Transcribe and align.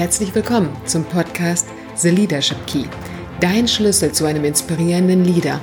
Herzlich 0.00 0.34
willkommen 0.34 0.74
zum 0.86 1.04
Podcast 1.04 1.68
The 1.94 2.08
Leadership 2.08 2.56
Key, 2.66 2.84
dein 3.38 3.68
Schlüssel 3.68 4.12
zu 4.12 4.24
einem 4.24 4.46
inspirierenden 4.46 5.26
Leader. 5.26 5.60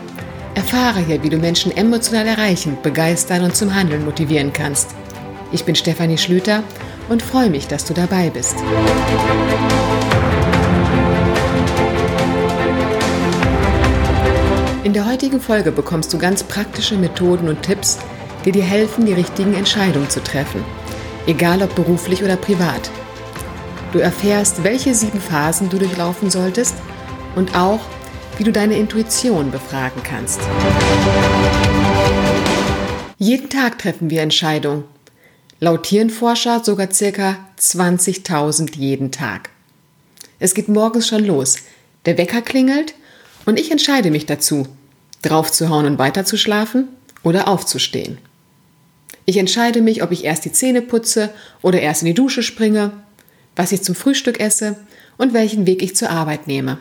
Erfahre 0.54 1.00
hier, 1.00 1.24
wie 1.24 1.30
du 1.30 1.38
Menschen 1.38 1.76
emotional 1.76 2.28
erreichen, 2.28 2.78
begeistern 2.84 3.46
und 3.46 3.56
zum 3.56 3.74
Handeln 3.74 4.06
motivieren 4.06 4.54
kannst. 4.54 4.94
Ich 5.52 5.66
bin 5.66 5.74
Stefanie 5.74 6.20
Schlüter 6.20 6.62
und 7.10 7.24
freue 7.24 7.50
mich, 7.50 7.68
dass 7.68 7.86
du 7.86 7.96
dabei 7.96 8.30
bist. 8.30 8.56
In 14.84 14.94
der 14.94 15.08
heutigen 15.10 15.42
Folge 15.42 15.72
bekommst 15.72 16.14
du 16.14 16.20
ganz 16.20 16.44
praktische 16.44 16.96
Methoden 16.96 17.50
und 17.50 17.64
Tipps, 17.64 17.98
die 18.46 18.52
dir 18.52 18.66
helfen, 18.66 19.08
die 19.08 19.14
richtigen 19.14 19.56
Entscheidungen 19.56 20.12
zu 20.12 20.24
treffen, 20.24 20.64
egal 21.26 21.64
ob 21.64 21.74
beruflich 21.74 22.24
oder 22.24 22.36
privat. 22.36 22.92
Du 23.94 24.00
erfährst, 24.00 24.64
welche 24.66 24.94
sieben 24.94 25.22
Phasen 25.22 25.70
du 25.70 25.78
durchlaufen 25.78 26.30
solltest 26.30 26.76
und 27.36 27.56
auch, 27.56 27.80
wie 28.38 28.44
du 28.44 28.52
deine 28.52 28.76
Intuition 28.76 29.50
befragen 29.50 30.04
kannst. 30.04 30.42
Jeden 33.18 33.50
Tag 33.50 33.80
treffen 33.80 34.10
wir 34.10 34.22
Entscheidungen. 34.22 34.84
Laut 35.60 35.88
Hirnforscher 35.88 36.64
sogar 36.64 36.88
ca. 36.88 37.38
20.000 37.58 38.76
jeden 38.78 39.12
Tag. 39.12 39.50
Es 40.40 40.54
geht 40.54 40.68
morgens 40.68 41.08
schon 41.08 41.24
los. 41.26 41.58
Der 42.06 42.18
Wecker 42.18 42.42
klingelt 42.42 42.94
und 43.46 43.60
ich 43.60 43.72
entscheide 43.72 44.12
mich 44.12 44.26
dazu, 44.26 44.68
draufzuhauen 45.22 45.86
und 45.86 45.98
weiterzuschlafen 45.98 46.90
oder 47.24 47.48
aufzustehen. 47.48 48.18
Ich 49.26 49.38
entscheide 49.38 49.82
mich, 49.82 50.04
ob 50.04 50.12
ich 50.12 50.26
erst 50.26 50.46
die 50.46 50.52
Zähne 50.52 50.82
putze 50.82 51.30
oder 51.62 51.82
erst 51.82 52.02
in 52.02 52.08
die 52.08 52.14
Dusche 52.14 52.44
springe, 52.44 52.92
was 53.58 53.74
ich 53.74 53.82
zum 53.82 53.96
Frühstück 53.96 54.40
esse 54.40 54.78
und 55.18 55.34
welchen 55.34 55.66
Weg 55.66 55.82
ich 55.82 55.96
zur 55.96 56.10
Arbeit 56.10 56.48
nehme. 56.48 56.78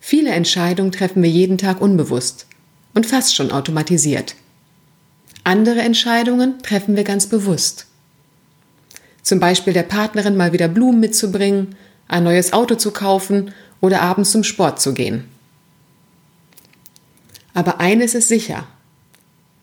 Viele 0.00 0.30
Entscheidungen 0.30 0.92
treffen 0.92 1.22
wir 1.22 1.30
jeden 1.30 1.58
Tag 1.58 1.80
unbewusst 1.80 2.46
und 2.94 3.06
fast 3.06 3.34
schon 3.34 3.50
automatisiert. 3.50 4.36
Andere 5.42 5.80
Entscheidungen 5.80 6.62
treffen 6.62 6.94
wir 6.94 7.04
ganz 7.04 7.26
bewusst. 7.26 7.86
Zum 9.22 9.40
Beispiel 9.40 9.72
der 9.72 9.82
Partnerin 9.82 10.36
mal 10.36 10.52
wieder 10.52 10.68
Blumen 10.68 11.00
mitzubringen, 11.00 11.74
ein 12.06 12.24
neues 12.24 12.52
Auto 12.52 12.74
zu 12.74 12.90
kaufen 12.90 13.52
oder 13.80 14.02
abends 14.02 14.30
zum 14.30 14.44
Sport 14.44 14.80
zu 14.80 14.94
gehen. 14.94 15.24
Aber 17.54 17.80
eines 17.80 18.14
ist 18.14 18.28
sicher. 18.28 18.66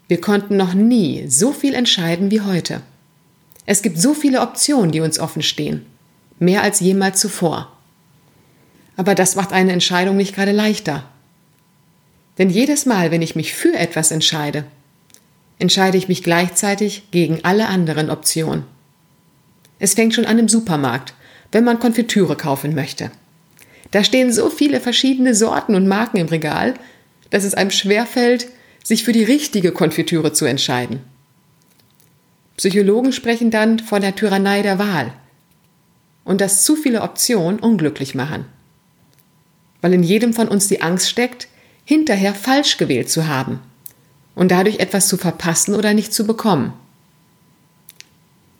Wir 0.08 0.22
konnten 0.22 0.58
noch 0.58 0.74
nie 0.74 1.28
so 1.28 1.52
viel 1.52 1.74
entscheiden 1.74 2.32
wie 2.32 2.42
heute. 2.42 2.82
Es 3.68 3.82
gibt 3.82 4.00
so 4.00 4.14
viele 4.14 4.42
Optionen, 4.42 4.92
die 4.92 5.02
uns 5.02 5.20
offen 5.20 5.44
stehen. 5.44 5.86
Mehr 6.40 6.64
als 6.64 6.80
jemals 6.80 7.20
zuvor. 7.20 7.78
Aber 8.96 9.14
das 9.14 9.36
macht 9.36 9.52
eine 9.52 9.74
Entscheidung 9.74 10.16
nicht 10.16 10.34
gerade 10.34 10.54
leichter. 10.54 11.04
Denn 12.38 12.50
jedes 12.50 12.86
Mal, 12.86 13.12
wenn 13.12 13.22
ich 13.22 13.36
mich 13.36 13.54
für 13.54 13.76
etwas 13.76 14.12
entscheide, 14.12 14.64
entscheide 15.60 15.98
ich 15.98 16.08
mich 16.08 16.24
gleichzeitig 16.24 17.12
gegen 17.12 17.44
alle 17.44 17.68
anderen 17.68 18.10
Optionen. 18.10 18.64
Es 19.80 19.96
fängt 19.96 20.14
schon 20.14 20.26
an 20.26 20.40
im 20.40 20.48
Supermarkt, 20.48 21.14
wenn 21.52 21.66
man 21.66 21.80
Konfitüre 21.80 22.38
kaufen 22.38 22.74
möchte. 22.74 23.12
Da 23.92 24.04
stehen 24.04 24.32
so 24.32 24.50
viele 24.50 24.80
verschiedene 24.80 25.36
Sorten 25.36 25.76
und 25.76 25.88
Marken 25.88 26.18
im 26.18 26.28
Regal, 26.28 26.76
dass 27.32 27.44
es 27.44 27.54
einem 27.54 27.72
schwerfällt, 27.72 28.48
sich 28.84 29.04
für 29.04 29.12
die 29.12 29.24
richtige 29.24 29.74
Konfitüre 29.74 30.32
zu 30.32 30.46
entscheiden. 30.46 31.02
Psychologen 32.58 33.14
sprechen 33.14 33.52
dann 33.52 33.78
von 33.78 34.02
der 34.02 34.16
Tyrannei 34.16 34.64
der 34.64 34.80
Wahl 34.80 35.14
und 36.24 36.42
dass 36.42 36.64
zu 36.64 36.76
viele 36.76 37.04
Optionen 37.04 37.60
unglücklich 37.60 38.16
machen. 38.16 38.46
Weil 39.82 39.94
in 39.94 40.02
jedem 40.02 40.34
von 40.34 40.48
uns 40.48 40.68
die 40.68 40.82
Angst 40.82 41.08
steckt, 41.08 41.48
hinterher 41.86 42.34
falsch 42.34 42.78
gewählt 42.78 43.10
zu 43.12 43.28
haben 43.28 43.60
und 44.34 44.50
dadurch 44.50 44.80
etwas 44.80 45.08
zu 45.08 45.18
verpassen 45.18 45.76
oder 45.76 45.94
nicht 45.94 46.14
zu 46.14 46.26
bekommen. 46.26 46.74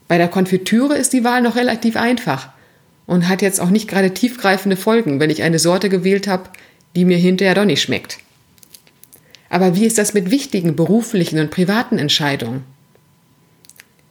Bei 0.08 0.20
der 0.20 0.28
Konfitüre 0.28 0.96
ist 0.96 1.12
die 1.12 1.24
Wahl 1.24 1.42
noch 1.42 1.56
relativ 1.56 1.98
einfach 1.98 2.50
und 3.08 3.28
hat 3.28 3.42
jetzt 3.42 3.60
auch 3.60 3.72
nicht 3.72 3.90
gerade 3.90 4.14
tiefgreifende 4.14 4.78
Folgen, 4.78 5.20
wenn 5.20 5.32
ich 5.32 5.42
eine 5.42 5.60
Sorte 5.60 5.90
gewählt 5.90 6.28
habe, 6.28 6.50
die 6.96 7.04
mir 7.04 7.18
hinterher 7.18 7.56
doch 7.56 7.66
nicht 7.66 7.82
schmeckt. 7.82 8.20
Aber 9.50 9.76
wie 9.76 9.86
ist 9.86 9.98
das 9.98 10.14
mit 10.14 10.30
wichtigen 10.30 10.76
beruflichen 10.76 11.40
und 11.40 11.50
privaten 11.50 11.98
Entscheidungen? 11.98 12.64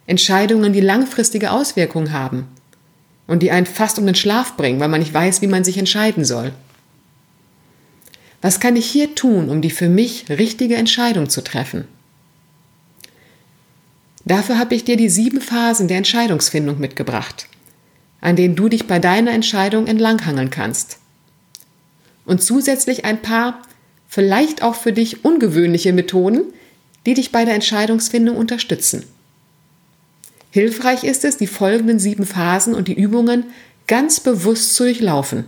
Entscheidungen, 0.07 0.73
die 0.73 0.81
langfristige 0.81 1.51
Auswirkungen 1.51 2.11
haben 2.11 2.47
und 3.27 3.43
die 3.43 3.51
einen 3.51 3.65
fast 3.65 3.99
um 3.99 4.05
den 4.05 4.15
Schlaf 4.15 4.57
bringen, 4.57 4.79
weil 4.79 4.87
man 4.87 5.01
nicht 5.01 5.13
weiß, 5.13 5.41
wie 5.41 5.47
man 5.47 5.63
sich 5.63 5.77
entscheiden 5.77 6.25
soll. 6.25 6.53
Was 8.41 8.59
kann 8.59 8.75
ich 8.75 8.85
hier 8.85 9.15
tun, 9.15 9.49
um 9.49 9.61
die 9.61 9.69
für 9.69 9.89
mich 9.89 10.29
richtige 10.29 10.75
Entscheidung 10.75 11.29
zu 11.29 11.43
treffen? 11.43 11.87
Dafür 14.23 14.57
habe 14.57 14.75
ich 14.75 14.85
dir 14.85 14.97
die 14.97 15.09
sieben 15.09 15.41
Phasen 15.41 15.87
der 15.87 15.97
Entscheidungsfindung 15.97 16.79
mitgebracht, 16.79 17.47
an 18.21 18.35
denen 18.35 18.55
du 18.55 18.69
dich 18.69 18.87
bei 18.87 18.99
deiner 18.99 19.31
Entscheidung 19.31 19.87
entlanghangeln 19.87 20.49
kannst. 20.49 20.99
Und 22.25 22.41
zusätzlich 22.43 23.05
ein 23.05 23.21
paar, 23.21 23.61
vielleicht 24.07 24.63
auch 24.63 24.75
für 24.75 24.93
dich 24.93 25.25
ungewöhnliche 25.25 25.93
Methoden, 25.93 26.43
die 27.05 27.13
dich 27.13 27.31
bei 27.31 27.45
der 27.45 27.55
Entscheidungsfindung 27.55 28.35
unterstützen. 28.35 29.03
Hilfreich 30.51 31.03
ist 31.03 31.25
es, 31.25 31.37
die 31.37 31.47
folgenden 31.47 31.99
sieben 31.99 32.25
Phasen 32.25 32.73
und 32.73 32.87
die 32.87 32.99
Übungen 32.99 33.45
ganz 33.85 34.19
bewusst 34.19 34.75
zu 34.75 34.83
durchlaufen. 34.83 35.45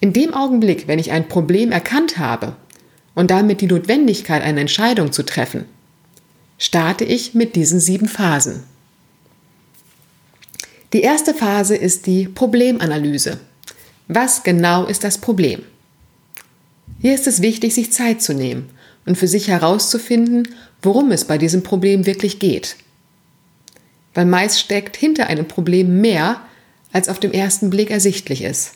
In 0.00 0.12
dem 0.12 0.34
Augenblick, 0.34 0.86
wenn 0.86 0.98
ich 0.98 1.12
ein 1.12 1.28
Problem 1.28 1.72
erkannt 1.72 2.18
habe 2.18 2.56
und 3.14 3.30
damit 3.30 3.60
die 3.60 3.66
Notwendigkeit, 3.66 4.42
eine 4.42 4.60
Entscheidung 4.60 5.12
zu 5.12 5.24
treffen, 5.24 5.64
starte 6.58 7.04
ich 7.04 7.34
mit 7.34 7.56
diesen 7.56 7.80
sieben 7.80 8.08
Phasen. 8.08 8.62
Die 10.92 11.02
erste 11.02 11.34
Phase 11.34 11.74
ist 11.76 12.06
die 12.06 12.28
Problemanalyse. 12.28 13.40
Was 14.06 14.42
genau 14.42 14.84
ist 14.84 15.04
das 15.04 15.18
Problem? 15.18 15.62
Hier 17.00 17.14
ist 17.14 17.26
es 17.26 17.42
wichtig, 17.42 17.74
sich 17.74 17.92
Zeit 17.92 18.22
zu 18.22 18.34
nehmen 18.34 18.68
und 19.06 19.16
für 19.16 19.26
sich 19.26 19.48
herauszufinden, 19.48 20.48
worum 20.82 21.10
es 21.10 21.24
bei 21.24 21.38
diesem 21.38 21.62
Problem 21.62 22.06
wirklich 22.06 22.38
geht 22.38 22.76
weil 24.14 24.24
meist 24.24 24.60
steckt 24.60 24.96
hinter 24.96 25.26
einem 25.26 25.46
Problem 25.46 26.00
mehr, 26.00 26.40
als 26.92 27.08
auf 27.08 27.18
dem 27.18 27.32
ersten 27.32 27.70
Blick 27.70 27.90
ersichtlich 27.90 28.42
ist. 28.42 28.72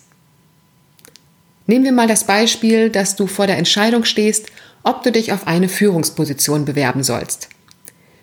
Nehmen 1.66 1.84
wir 1.84 1.92
mal 1.92 2.08
das 2.08 2.24
Beispiel, 2.24 2.90
dass 2.90 3.14
du 3.14 3.26
vor 3.26 3.46
der 3.46 3.58
Entscheidung 3.58 4.04
stehst, 4.04 4.46
ob 4.82 5.02
du 5.02 5.12
dich 5.12 5.32
auf 5.32 5.46
eine 5.46 5.68
Führungsposition 5.68 6.64
bewerben 6.64 7.02
sollst. 7.02 7.48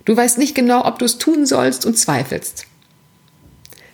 Du 0.04 0.16
weißt 0.16 0.38
nicht 0.38 0.56
genau, 0.56 0.86
ob 0.86 1.00
du 1.00 1.06
es 1.06 1.18
tun 1.18 1.46
sollst 1.46 1.86
und 1.86 1.98
zweifelst. 1.98 2.66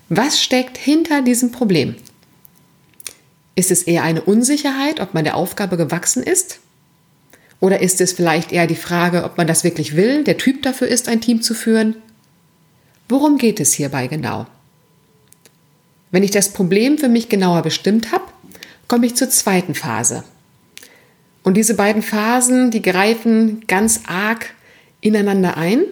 Was 0.10 0.42
steckt 0.42 0.78
hinter 0.78 1.22
diesem 1.22 1.52
Problem? 1.52 1.96
Ist 3.56 3.72
es 3.72 3.84
eher 3.84 4.04
eine 4.04 4.22
Unsicherheit, 4.22 5.00
ob 5.00 5.14
man 5.14 5.24
der 5.24 5.36
Aufgabe 5.36 5.78
gewachsen 5.78 6.24
ist? 6.24 6.60
Oder 7.60 7.82
ist 7.82 8.02
es 8.02 8.12
vielleicht 8.14 8.52
eher 8.52 8.68
die 8.68 8.76
Frage, 8.76 9.24
ob 9.24 9.38
man 9.38 9.48
das 9.48 9.64
wirklich 9.64 9.96
will, 9.96 10.24
der 10.24 10.38
Typ 10.38 10.64
dafür 10.64 10.88
ist, 10.88 11.08
ein 11.08 11.22
Team 11.22 11.42
zu 11.42 11.54
führen? 11.54 11.96
Worum 13.12 13.38
geht 13.38 13.60
es 13.60 13.74
hierbei 13.74 14.08
genau? 14.08 14.48
Wenn 16.12 16.24
ich 16.24 16.32
das 16.32 16.54
Problem 16.54 16.98
für 16.98 17.10
mich 17.10 17.28
genauer 17.28 17.62
bestimmt 17.62 18.14
habe, 18.14 18.24
komme 18.88 19.06
ich 19.06 19.18
zur 19.18 19.30
zweiten 19.30 19.76
Phase. 19.76 20.24
Und 21.44 21.56
diese 21.58 21.74
beiden 21.74 22.04
Phasen, 22.04 22.72
die 22.72 22.82
greifen 22.82 23.68
ganz 23.68 24.04
arg 24.08 24.54
ineinander 25.02 25.58
ein. 25.58 25.84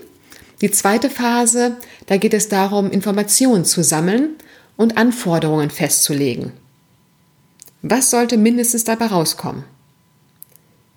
Die 0.61 0.71
zweite 0.71 1.09
Phase, 1.09 1.75
da 2.05 2.15
geht 2.15 2.33
es 2.33 2.47
darum, 2.47 2.89
Informationen 2.89 3.65
zu 3.65 3.83
sammeln 3.83 4.35
und 4.77 4.95
Anforderungen 4.95 5.71
festzulegen. 5.71 6.53
Was 7.81 8.11
sollte 8.11 8.37
mindestens 8.37 8.85
dabei 8.85 9.07
rauskommen? 9.07 9.65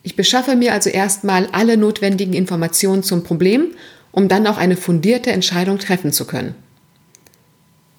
Ich 0.04 0.14
beschaffe 0.14 0.54
mir 0.54 0.72
also 0.72 0.88
erstmal 0.88 1.48
alle 1.50 1.76
notwendigen 1.76 2.34
Informationen 2.34 3.02
zum 3.02 3.24
Problem 3.24 3.72
um 4.12 4.28
dann 4.28 4.46
auch 4.46 4.58
eine 4.58 4.76
fundierte 4.76 5.32
Entscheidung 5.32 5.78
treffen 5.78 6.12
zu 6.12 6.26
können. 6.26 6.54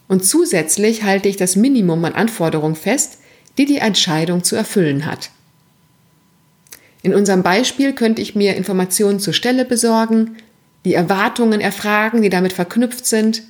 Und 0.07 0.23
zusätzlich 0.23 1.03
halte 1.03 1.27
ich 1.27 1.37
das 1.37 1.55
Minimum 1.55 2.05
an 2.05 2.13
Anforderungen 2.13 2.75
fest, 2.75 3.17
die 3.57 3.65
die 3.65 3.77
Entscheidung 3.77 4.43
zu 4.43 4.55
erfüllen 4.55 5.05
hat. 5.05 5.31
In 7.01 7.13
unserem 7.13 7.43
Beispiel 7.43 7.93
könnte 7.93 8.21
ich 8.21 8.35
mir 8.35 8.55
Informationen 8.55 9.19
zur 9.19 9.33
Stelle 9.33 9.65
besorgen, 9.65 10.37
die 10.85 10.93
Erwartungen 10.93 11.61
erfragen, 11.61 12.21
die 12.21 12.29
damit 12.29 12.53
verknüpft 12.53 13.05
sind, 13.05 13.43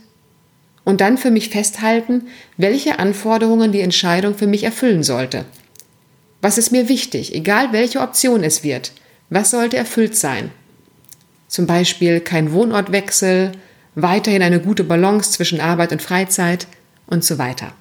und 0.85 0.99
dann 1.01 1.17
für 1.17 1.31
mich 1.31 1.49
festhalten, 1.49 2.27
welche 2.57 2.99
Anforderungen 2.99 3.71
die 3.71 3.79
Entscheidung 3.79 4.35
für 4.35 4.47
mich 4.47 4.63
erfüllen 4.63 5.03
sollte. 5.03 5.45
Was 6.41 6.57
ist 6.57 6.71
mir 6.71 6.89
wichtig, 6.89 7.33
egal 7.33 7.71
welche 7.71 8.01
Option 8.01 8.43
es 8.43 8.63
wird? 8.63 8.91
Was 9.29 9.51
sollte 9.51 9.77
erfüllt 9.77 10.17
sein? 10.17 10.51
Zum 11.53 11.67
Beispiel 11.67 12.19
kein 12.19 12.51
Wohnortwechsel, 12.51 13.51
weiterhin 13.93 14.41
eine 14.41 14.59
gute 14.59 14.83
Balance 14.83 15.33
zwischen 15.33 15.61
Arbeit 15.61 15.91
und 15.91 16.01
Freizeit 16.01 16.65
und 17.05 17.23
so 17.23 17.37
weiter. 17.37 17.73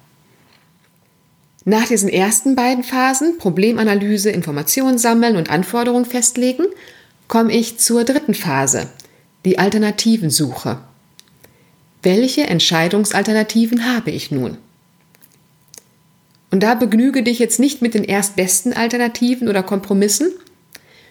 Nach 1.65 1.87
diesen 1.87 2.07
ersten 2.07 2.55
beiden 2.55 2.83
Phasen, 2.83 3.39
Problemanalyse, 3.39 4.29
Informationen 4.29 4.99
sammeln 4.99 5.37
und 5.37 5.49
Anforderungen 5.49 6.05
festlegen, 6.05 6.65
komme 7.27 7.51
ich 7.51 7.79
zur 7.79 8.03
dritten 8.03 8.35
Phase, 8.35 8.89
die 9.43 9.57
Alternativensuche. 9.57 10.77
Welche 12.03 12.43
Entscheidungsalternativen 12.43 13.91
habe 13.91 14.11
ich 14.11 14.29
nun? 14.29 14.59
Und 16.51 16.61
da 16.61 16.75
begnüge 16.75 17.23
dich 17.23 17.39
jetzt 17.39 17.59
nicht 17.59 17.81
mit 17.81 17.95
den 17.95 18.03
erstbesten 18.03 18.73
Alternativen 18.73 19.49
oder 19.49 19.63
Kompromissen. 19.63 20.31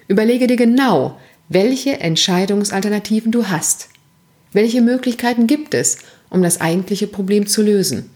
Überlege 0.06 0.46
dir 0.46 0.54
genau, 0.56 1.18
welche 1.48 2.00
Entscheidungsalternativen 2.00 3.32
du 3.32 3.48
hast. 3.48 3.88
Welche 4.52 4.82
Möglichkeiten 4.82 5.46
gibt 5.46 5.74
es, 5.74 5.98
um 6.30 6.42
das 6.42 6.60
eigentliche 6.60 7.06
Problem 7.06 7.46
zu 7.46 7.62
lösen? 7.62 8.10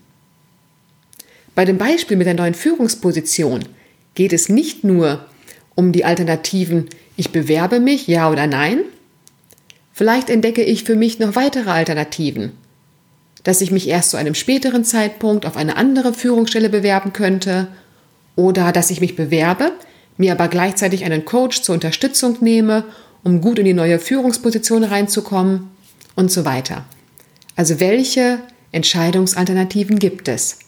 Bei 1.54 1.64
dem 1.64 1.78
Beispiel 1.78 2.16
mit 2.16 2.26
der 2.26 2.34
neuen 2.34 2.54
Führungsposition 2.54 3.64
geht 4.14 4.32
es 4.32 4.48
nicht 4.48 4.84
nur 4.84 5.24
um 5.74 5.92
die 5.92 6.04
Alternativen, 6.04 6.88
ich 7.16 7.30
bewerbe 7.30 7.80
mich, 7.80 8.06
ja 8.06 8.30
oder 8.30 8.46
nein. 8.46 8.80
Vielleicht 9.92 10.28
entdecke 10.28 10.62
ich 10.62 10.84
für 10.84 10.96
mich 10.96 11.18
noch 11.18 11.34
weitere 11.34 11.70
Alternativen, 11.70 12.52
dass 13.42 13.62
ich 13.62 13.70
mich 13.70 13.88
erst 13.88 14.10
zu 14.10 14.18
einem 14.18 14.34
späteren 14.34 14.84
Zeitpunkt 14.84 15.46
auf 15.46 15.56
eine 15.56 15.76
andere 15.76 16.12
Führungsstelle 16.12 16.68
bewerben 16.68 17.14
könnte 17.14 17.68
oder 18.34 18.72
dass 18.72 18.90
ich 18.90 19.00
mich 19.00 19.16
bewerbe, 19.16 19.72
mir 20.18 20.32
aber 20.32 20.48
gleichzeitig 20.48 21.04
einen 21.04 21.24
Coach 21.24 21.62
zur 21.62 21.74
Unterstützung 21.74 22.36
nehme, 22.40 22.84
um 23.26 23.40
gut 23.40 23.58
in 23.58 23.64
die 23.64 23.74
neue 23.74 23.98
Führungsposition 23.98 24.84
reinzukommen 24.84 25.72
und 26.14 26.30
so 26.30 26.44
weiter. 26.44 26.84
Also 27.56 27.80
welche 27.80 28.38
Entscheidungsalternativen 28.70 29.98
gibt 29.98 30.28
es? 30.28 30.60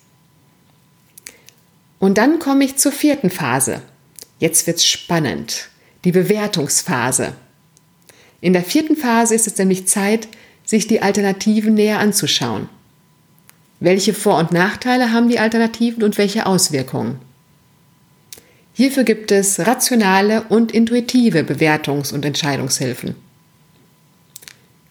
Und 2.01 2.19
dann 2.19 2.41
komme 2.41 2.65
ich 2.65 2.77
zur 2.77 2.91
vierten 2.91 3.31
Phase. 3.31 3.81
Jetzt 4.41 4.67
wird's 4.67 4.85
spannend. 4.85 5.69
Die 6.05 6.11
Bewertungsphase. 6.11 7.35
In 8.41 8.55
der 8.55 8.65
vierten 8.65 8.97
Phase 8.97 9.37
ist 9.37 9.47
es 9.47 9.57
nämlich 9.57 9.87
Zeit, 9.87 10.27
sich 10.65 10.89
die 10.89 11.01
Alternativen 11.01 11.75
näher 11.75 12.01
anzuschauen. 12.01 12.69
Welche 13.79 14.15
Vor- 14.15 14.39
und 14.39 14.51
Nachteile 14.51 15.13
haben 15.13 15.29
die 15.29 15.39
Alternativen 15.39 16.03
und 16.03 16.19
welche 16.19 16.45
Auswirkungen? 16.45 17.21
Hierfür 18.79 19.03
gibt 19.03 19.33
es 19.33 19.59
rationale 19.67 20.45
und 20.45 20.71
intuitive 20.71 21.41
Bewertungs- 21.41 22.15
und 22.15 22.25
Entscheidungshilfen. 22.25 23.17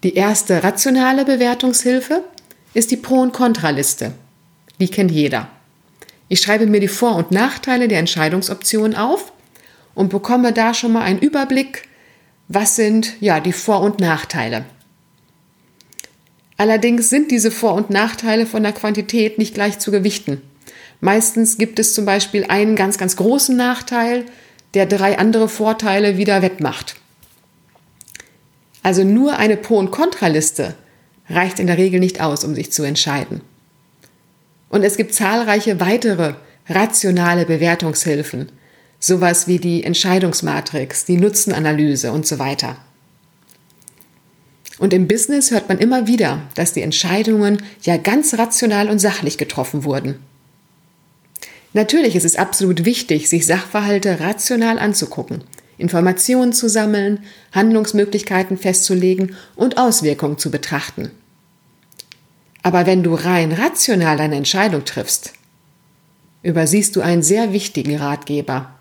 Die 0.02 0.12
erste 0.12 0.62
rationale 0.62 1.24
Bewertungshilfe 1.24 2.22
ist 2.74 2.90
die 2.90 2.98
Pro- 2.98 3.22
und 3.22 3.32
Kontraliste. 3.32 4.12
Die 4.78 4.88
kennt 4.88 5.10
jeder. 5.10 5.48
Ich 6.28 6.42
schreibe 6.42 6.66
mir 6.66 6.80
die 6.80 6.86
Vor- 6.86 7.16
und 7.16 7.30
Nachteile 7.30 7.88
der 7.88 8.00
Entscheidungsoptionen 8.00 8.94
auf 8.94 9.32
und 9.94 10.10
bekomme 10.10 10.52
da 10.52 10.74
schon 10.74 10.92
mal 10.92 11.04
einen 11.04 11.20
Überblick, 11.20 11.88
was 12.46 12.76
sind 12.76 13.14
ja 13.20 13.40
die 13.40 13.54
Vor- 13.54 13.80
und 13.80 14.00
Nachteile. 14.00 14.66
Allerdings 16.58 17.08
sind 17.08 17.30
diese 17.30 17.50
Vor- 17.50 17.72
und 17.72 17.88
Nachteile 17.88 18.44
von 18.44 18.62
der 18.62 18.72
Quantität 18.72 19.38
nicht 19.38 19.54
gleich 19.54 19.78
zu 19.78 19.90
gewichten. 19.90 20.42
Meistens 21.00 21.58
gibt 21.58 21.78
es 21.78 21.94
zum 21.94 22.04
Beispiel 22.04 22.44
einen 22.48 22.76
ganz, 22.76 22.98
ganz 22.98 23.16
großen 23.16 23.56
Nachteil, 23.56 24.24
der 24.74 24.86
drei 24.86 25.18
andere 25.18 25.48
Vorteile 25.48 26.16
wieder 26.16 26.42
wettmacht. 26.42 26.96
Also 28.82 29.04
nur 29.04 29.38
eine 29.38 29.56
Pro- 29.56 29.78
und 29.78 29.90
Kontraliste 29.90 30.74
reicht 31.28 31.58
in 31.58 31.66
der 31.66 31.78
Regel 31.78 32.00
nicht 32.00 32.20
aus, 32.20 32.44
um 32.44 32.54
sich 32.54 32.72
zu 32.72 32.82
entscheiden. 32.82 33.40
Und 34.70 34.82
es 34.82 34.96
gibt 34.96 35.14
zahlreiche 35.14 35.80
weitere 35.80 36.34
rationale 36.68 37.46
Bewertungshilfen, 37.46 38.50
sowas 39.00 39.46
wie 39.46 39.58
die 39.58 39.84
Entscheidungsmatrix, 39.84 41.04
die 41.04 41.16
Nutzenanalyse 41.16 42.12
und 42.12 42.26
so 42.26 42.38
weiter. 42.38 42.76
Und 44.78 44.92
im 44.92 45.08
Business 45.08 45.50
hört 45.50 45.68
man 45.68 45.78
immer 45.78 46.06
wieder, 46.06 46.42
dass 46.54 46.72
die 46.72 46.82
Entscheidungen 46.82 47.62
ja 47.82 47.96
ganz 47.96 48.34
rational 48.34 48.90
und 48.90 48.98
sachlich 48.98 49.38
getroffen 49.38 49.84
wurden. 49.84 50.16
Natürlich 51.78 52.16
ist 52.16 52.24
es 52.24 52.34
absolut 52.34 52.84
wichtig, 52.84 53.28
sich 53.28 53.46
Sachverhalte 53.46 54.18
rational 54.18 54.80
anzugucken, 54.80 55.44
Informationen 55.76 56.52
zu 56.52 56.68
sammeln, 56.68 57.20
Handlungsmöglichkeiten 57.52 58.58
festzulegen 58.58 59.36
und 59.54 59.78
Auswirkungen 59.78 60.38
zu 60.38 60.50
betrachten. 60.50 61.12
Aber 62.64 62.84
wenn 62.86 63.04
du 63.04 63.14
rein 63.14 63.52
rational 63.52 64.16
deine 64.16 64.34
Entscheidung 64.34 64.84
triffst, 64.84 65.34
übersiehst 66.42 66.96
du 66.96 67.00
einen 67.00 67.22
sehr 67.22 67.52
wichtigen 67.52 67.94
Ratgeber. 67.94 68.74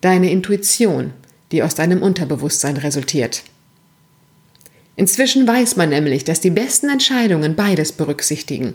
Deine 0.00 0.30
Intuition, 0.30 1.12
die 1.50 1.64
aus 1.64 1.74
deinem 1.74 2.02
Unterbewusstsein 2.02 2.76
resultiert. 2.76 3.42
Inzwischen 4.94 5.44
weiß 5.44 5.74
man 5.74 5.88
nämlich, 5.88 6.22
dass 6.22 6.40
die 6.40 6.50
besten 6.50 6.88
Entscheidungen 6.88 7.56
beides 7.56 7.90
berücksichtigen. 7.90 8.74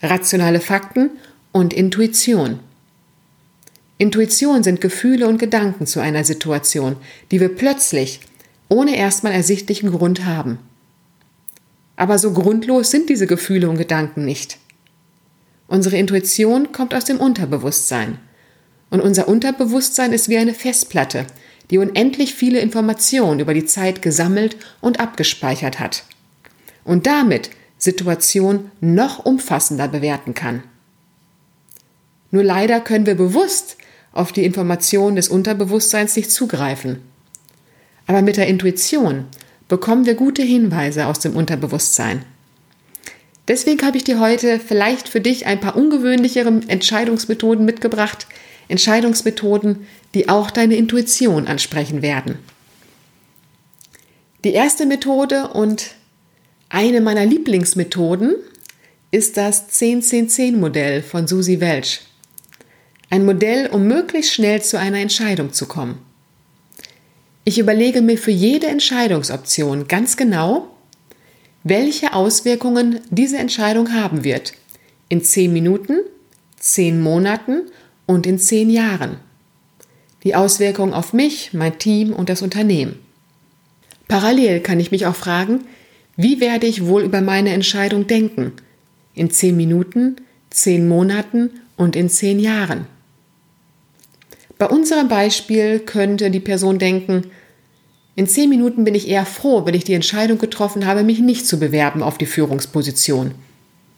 Rationale 0.00 0.60
Fakten 0.60 1.10
und 1.54 1.72
Intuition. 1.72 2.58
Intuition 3.96 4.64
sind 4.64 4.80
Gefühle 4.80 5.28
und 5.28 5.38
Gedanken 5.38 5.86
zu 5.86 6.00
einer 6.00 6.24
Situation, 6.24 6.96
die 7.30 7.38
wir 7.38 7.48
plötzlich, 7.48 8.20
ohne 8.68 8.96
erstmal 8.96 9.32
ersichtlichen 9.32 9.92
Grund 9.92 10.24
haben. 10.24 10.58
Aber 11.94 12.18
so 12.18 12.32
grundlos 12.32 12.90
sind 12.90 13.08
diese 13.08 13.28
Gefühle 13.28 13.70
und 13.70 13.78
Gedanken 13.78 14.24
nicht. 14.24 14.58
Unsere 15.68 15.96
Intuition 15.96 16.72
kommt 16.72 16.92
aus 16.92 17.04
dem 17.04 17.20
Unterbewusstsein. 17.20 18.18
Und 18.90 19.00
unser 19.00 19.28
Unterbewusstsein 19.28 20.12
ist 20.12 20.28
wie 20.28 20.38
eine 20.38 20.54
Festplatte, 20.54 21.24
die 21.70 21.78
unendlich 21.78 22.34
viele 22.34 22.58
Informationen 22.58 23.38
über 23.38 23.54
die 23.54 23.64
Zeit 23.64 24.02
gesammelt 24.02 24.56
und 24.80 24.98
abgespeichert 24.98 25.78
hat. 25.78 26.02
Und 26.82 27.06
damit 27.06 27.50
Situationen 27.78 28.72
noch 28.80 29.24
umfassender 29.24 29.86
bewerten 29.86 30.34
kann. 30.34 30.64
Nur 32.34 32.42
leider 32.42 32.80
können 32.80 33.06
wir 33.06 33.14
bewusst 33.14 33.76
auf 34.10 34.32
die 34.32 34.44
Informationen 34.44 35.14
des 35.14 35.28
Unterbewusstseins 35.28 36.16
nicht 36.16 36.32
zugreifen. 36.32 36.98
Aber 38.08 38.22
mit 38.22 38.38
der 38.38 38.48
Intuition 38.48 39.26
bekommen 39.68 40.04
wir 40.04 40.14
gute 40.14 40.42
Hinweise 40.42 41.06
aus 41.06 41.20
dem 41.20 41.36
Unterbewusstsein. 41.36 42.24
Deswegen 43.46 43.86
habe 43.86 43.98
ich 43.98 44.02
dir 44.02 44.18
heute 44.18 44.58
vielleicht 44.58 45.08
für 45.08 45.20
dich 45.20 45.46
ein 45.46 45.60
paar 45.60 45.76
ungewöhnlichere 45.76 46.62
Entscheidungsmethoden 46.66 47.64
mitgebracht, 47.64 48.26
Entscheidungsmethoden, 48.66 49.86
die 50.14 50.28
auch 50.28 50.50
deine 50.50 50.74
Intuition 50.74 51.46
ansprechen 51.46 52.02
werden. 52.02 52.40
Die 54.42 54.54
erste 54.54 54.86
Methode 54.86 55.50
und 55.50 55.92
eine 56.68 57.00
meiner 57.00 57.26
Lieblingsmethoden 57.26 58.34
ist 59.12 59.36
das 59.36 59.68
10-10-10-Modell 59.70 61.00
von 61.00 61.28
Susi 61.28 61.60
Welch. 61.60 62.00
Ein 63.10 63.24
Modell, 63.24 63.68
um 63.68 63.86
möglichst 63.86 64.32
schnell 64.32 64.62
zu 64.62 64.78
einer 64.78 64.98
Entscheidung 64.98 65.52
zu 65.52 65.66
kommen. 65.66 65.98
Ich 67.44 67.58
überlege 67.58 68.00
mir 68.00 68.16
für 68.16 68.30
jede 68.30 68.68
Entscheidungsoption 68.68 69.86
ganz 69.86 70.16
genau, 70.16 70.68
welche 71.62 72.14
Auswirkungen 72.14 73.00
diese 73.10 73.38
Entscheidung 73.38 73.92
haben 73.92 74.24
wird. 74.24 74.54
In 75.08 75.22
zehn 75.22 75.52
Minuten, 75.52 75.98
zehn 76.58 77.00
Monaten 77.00 77.62
und 78.06 78.26
in 78.26 78.38
zehn 78.38 78.70
Jahren. 78.70 79.16
Die 80.22 80.34
Auswirkungen 80.34 80.94
auf 80.94 81.12
mich, 81.12 81.52
mein 81.52 81.78
Team 81.78 82.12
und 82.12 82.30
das 82.30 82.40
Unternehmen. 82.40 82.98
Parallel 84.08 84.60
kann 84.60 84.80
ich 84.80 84.90
mich 84.90 85.06
auch 85.06 85.16
fragen, 85.16 85.66
wie 86.16 86.40
werde 86.40 86.66
ich 86.66 86.86
wohl 86.86 87.02
über 87.02 87.20
meine 87.20 87.50
Entscheidung 87.50 88.06
denken? 88.06 88.52
In 89.14 89.30
zehn 89.30 89.56
Minuten, 89.56 90.16
zehn 90.54 90.88
Monaten 90.88 91.50
und 91.76 91.96
in 91.96 92.08
zehn 92.08 92.38
Jahren. 92.38 92.86
Bei 94.56 94.66
unserem 94.66 95.08
Beispiel 95.08 95.80
könnte 95.80 96.30
die 96.30 96.40
Person 96.40 96.78
denken, 96.78 97.24
in 98.14 98.28
zehn 98.28 98.48
Minuten 98.48 98.84
bin 98.84 98.94
ich 98.94 99.08
eher 99.08 99.26
froh, 99.26 99.66
wenn 99.66 99.74
ich 99.74 99.82
die 99.82 99.94
Entscheidung 99.94 100.38
getroffen 100.38 100.86
habe, 100.86 101.02
mich 101.02 101.18
nicht 101.18 101.46
zu 101.46 101.58
bewerben 101.58 102.02
auf 102.02 102.16
die 102.18 102.26
Führungsposition. 102.26 103.34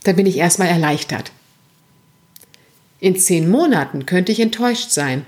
Da 0.04 0.12
bin 0.12 0.24
ich 0.24 0.38
erstmal 0.38 0.68
erleichtert. 0.68 1.32
In 3.00 3.16
zehn 3.16 3.50
Monaten 3.50 4.06
könnte 4.06 4.32
ich 4.32 4.40
enttäuscht 4.40 4.90
sein, 4.90 5.26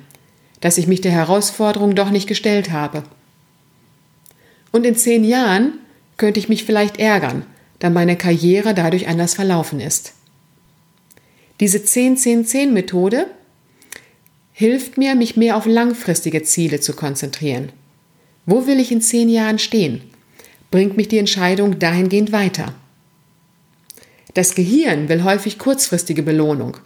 dass 0.61 0.79
ich 0.79 0.87
mich 0.87 1.03
der 1.03 1.13
Herausforderung 1.13 1.95
doch 1.95 2.09
nicht 2.09 2.27
gestellt 2.27 2.71
habe. 2.71 3.03
Und 4.73 4.87
in 4.87 4.97
zehn 4.97 5.23
Jahren 5.25 5.75
könnte 6.17 6.41
ich 6.41 6.49
mich 6.49 6.65
vielleicht 6.65 6.99
ärgern, 6.99 7.45
da 7.81 7.91
meine 7.91 8.17
Karriere 8.17 8.73
dadurch 8.73 9.07
anders 9.09 9.35
verlaufen 9.35 9.81
ist. 9.81 10.15
Diese 11.61 11.79
10-10-10-Methode 11.79 13.27
hilft 14.53 14.99
mir, 14.99 15.15
mich 15.15 15.37
mehr 15.37 15.57
auf 15.57 15.67
langfristige 15.67 16.43
Ziele 16.43 16.81
zu 16.81 16.93
konzentrieren. 16.93 17.71
Wo 18.47 18.67
will 18.67 18.81
ich 18.81 18.93
in 18.93 19.01
zehn 19.01 19.29
Jahren 19.29 19.59
stehen? 19.59 20.03
Bringt 20.71 20.97
mich 20.97 21.09
die 21.09 21.19
Entscheidung 21.19 21.79
dahingehend 21.79 22.33
weiter? 22.33 22.75
Das 24.35 24.55
Gehirn 24.55 25.09
will 25.09 25.25
häufig 25.25 25.59
kurzfristige 25.59 26.23
Belohnung, 26.23 26.77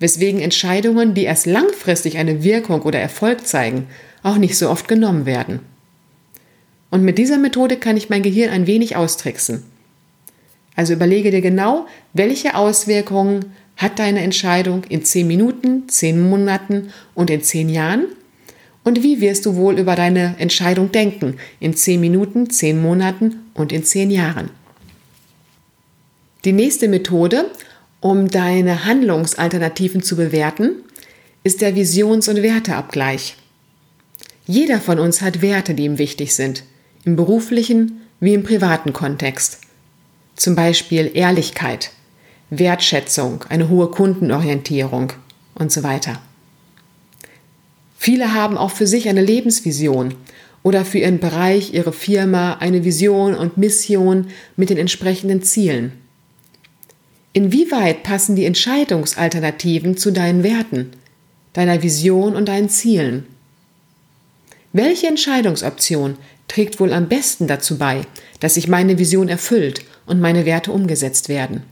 weswegen 0.00 0.40
Entscheidungen, 0.40 1.14
die 1.14 1.24
erst 1.24 1.46
langfristig 1.46 2.18
eine 2.18 2.42
Wirkung 2.42 2.82
oder 2.82 2.98
Erfolg 2.98 3.46
zeigen, 3.46 3.86
auch 4.22 4.36
nicht 4.36 4.56
so 4.56 4.68
oft 4.68 4.88
genommen 4.88 5.24
werden. 5.24 5.60
Und 6.90 7.02
mit 7.02 7.18
dieser 7.18 7.38
Methode 7.38 7.76
kann 7.76 7.96
ich 7.96 8.10
mein 8.10 8.22
Gehirn 8.22 8.50
ein 8.50 8.66
wenig 8.66 8.96
austricksen. 8.96 9.62
Also 10.76 10.92
überlege 10.92 11.30
dir 11.30 11.40
genau, 11.40 11.86
welche 12.12 12.54
Auswirkungen 12.54 13.52
hat 13.80 13.98
deine 13.98 14.20
Entscheidung 14.20 14.84
in 14.84 15.06
10 15.06 15.26
Minuten, 15.26 15.88
10 15.88 16.28
Monaten 16.28 16.92
und 17.14 17.30
in 17.30 17.42
10 17.42 17.70
Jahren? 17.70 18.04
Und 18.84 19.02
wie 19.02 19.22
wirst 19.22 19.46
du 19.46 19.56
wohl 19.56 19.78
über 19.78 19.96
deine 19.96 20.36
Entscheidung 20.38 20.92
denken 20.92 21.38
in 21.60 21.74
10 21.74 21.98
Minuten, 21.98 22.50
10 22.50 22.80
Monaten 22.80 23.36
und 23.54 23.72
in 23.72 23.82
10 23.82 24.10
Jahren? 24.10 24.50
Die 26.44 26.52
nächste 26.52 26.88
Methode, 26.88 27.50
um 28.00 28.28
deine 28.28 28.84
Handlungsalternativen 28.84 30.02
zu 30.02 30.14
bewerten, 30.14 30.72
ist 31.42 31.62
der 31.62 31.74
Visions- 31.74 32.28
und 32.28 32.42
Werteabgleich. 32.42 33.36
Jeder 34.46 34.78
von 34.78 34.98
uns 34.98 35.22
hat 35.22 35.40
Werte, 35.40 35.72
die 35.72 35.84
ihm 35.84 35.96
wichtig 35.96 36.34
sind, 36.34 36.64
im 37.06 37.16
beruflichen 37.16 38.02
wie 38.20 38.34
im 38.34 38.42
privaten 38.42 38.92
Kontext. 38.92 39.60
Zum 40.36 40.54
Beispiel 40.54 41.10
Ehrlichkeit, 41.14 41.92
Wertschätzung, 42.50 43.44
eine 43.48 43.68
hohe 43.68 43.88
Kundenorientierung 43.88 45.12
und 45.54 45.70
so 45.70 45.82
weiter. 45.82 46.20
Viele 47.96 48.34
haben 48.34 48.58
auch 48.58 48.70
für 48.70 48.86
sich 48.86 49.08
eine 49.08 49.22
Lebensvision 49.22 50.14
oder 50.62 50.84
für 50.84 50.98
ihren 50.98 51.20
Bereich, 51.20 51.74
ihre 51.74 51.92
Firma 51.92 52.54
eine 52.54 52.84
Vision 52.84 53.34
und 53.34 53.56
Mission 53.56 54.28
mit 54.56 54.70
den 54.70 54.78
entsprechenden 54.78 55.42
Zielen. 55.42 55.92
Inwieweit 57.32 58.02
passen 58.02 58.34
die 58.34 58.44
Entscheidungsalternativen 58.44 59.96
zu 59.96 60.10
deinen 60.10 60.42
Werten, 60.42 60.90
deiner 61.52 61.82
Vision 61.82 62.34
und 62.34 62.48
deinen 62.48 62.68
Zielen? 62.68 63.26
Welche 64.72 65.06
Entscheidungsoption 65.06 66.16
trägt 66.48 66.80
wohl 66.80 66.92
am 66.92 67.08
besten 67.08 67.46
dazu 67.46 67.78
bei, 67.78 68.02
dass 68.40 68.54
sich 68.54 68.66
meine 68.66 68.98
Vision 68.98 69.28
erfüllt 69.28 69.84
und 70.06 70.20
meine 70.20 70.44
Werte 70.44 70.72
umgesetzt 70.72 71.28
werden? 71.28 71.62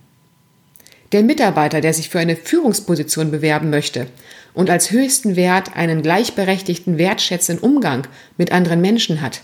Der 1.13 1.23
Mitarbeiter, 1.23 1.81
der 1.81 1.95
sich 1.95 2.11
für 2.11 2.19
eine 2.19 2.37
Führungsposition 2.37 3.31
bewerben 3.31 3.71
möchte 3.71 4.09
und 4.53 4.69
als 4.69 4.91
höchsten 4.91 5.37
Wert 5.37 5.75
einen 5.75 6.03
gleichberechtigten, 6.03 6.99
wertschätzenden 6.99 7.65
Umgang 7.65 8.07
mit 8.37 8.53
anderen 8.53 8.83
Menschen 8.83 9.23
hat, 9.23 9.41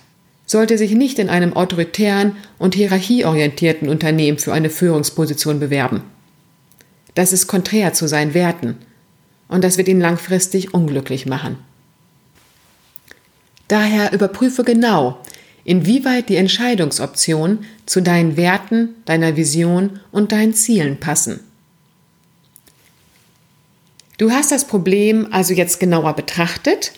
sollte 0.46 0.76
sich 0.76 0.92
nicht 0.92 1.18
in 1.18 1.30
einem 1.30 1.54
autoritären 1.54 2.36
und 2.58 2.74
hierarchieorientierten 2.74 3.88
Unternehmen 3.88 4.38
für 4.38 4.52
eine 4.52 4.68
Führungsposition 4.68 5.58
bewerben. 5.58 6.02
Das 7.14 7.32
ist 7.32 7.46
konträr 7.46 7.94
zu 7.94 8.08
seinen 8.08 8.34
Werten 8.34 8.76
und 9.48 9.64
das 9.64 9.78
wird 9.78 9.88
ihn 9.88 10.00
langfristig 10.00 10.74
unglücklich 10.74 11.24
machen. 11.24 11.56
Daher 13.68 14.12
überprüfe 14.12 14.64
genau, 14.64 15.18
inwieweit 15.64 16.28
die 16.28 16.36
Entscheidungsoptionen 16.36 17.64
zu 17.86 18.02
deinen 18.02 18.36
Werten, 18.36 18.90
deiner 19.06 19.36
Vision 19.36 20.00
und 20.12 20.32
deinen 20.32 20.52
Zielen 20.52 21.00
passen. 21.00 21.40
Du 24.16 24.30
hast 24.30 24.52
das 24.52 24.66
Problem 24.66 25.28
also 25.32 25.54
jetzt 25.54 25.80
genauer 25.80 26.14
betrachtet, 26.14 26.92